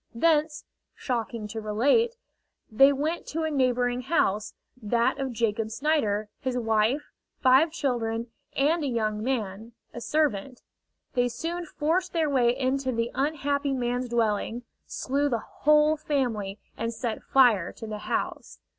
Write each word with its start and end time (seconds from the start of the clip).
Thence, 0.15 0.65
shocking 0.95 1.47
to 1.49 1.61
relate, 1.61 2.15
they 2.71 2.91
went 2.91 3.27
to 3.27 3.43
a 3.43 3.51
neighboring 3.51 4.01
house, 4.01 4.55
that 4.81 5.19
of 5.19 5.31
Jacob 5.31 5.69
Snider, 5.69 6.27
his 6.39 6.57
wife, 6.57 7.11
five 7.39 7.71
children, 7.71 8.31
and 8.53 8.83
a 8.83 8.87
young 8.87 9.21
man, 9.21 9.73
a 9.93 10.01
servant. 10.01 10.63
They 11.13 11.27
soon 11.29 11.65
forced 11.67 12.13
their 12.13 12.31
way 12.31 12.57
into 12.57 12.91
the 12.91 13.11
unhappy 13.13 13.73
man's 13.73 14.09
dwelling, 14.09 14.63
slew 14.87 15.29
the 15.29 15.37
whole 15.45 15.97
family, 15.97 16.57
and 16.75 16.91
set 16.91 17.21
fire 17.21 17.71
to 17.73 17.85
the 17.85 17.99
house. 17.99 18.57